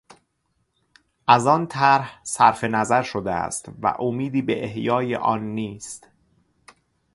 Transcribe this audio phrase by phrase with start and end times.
[1.27, 6.07] از آن طرح صرفنظر شده است و امیدی به احیای آن نیست.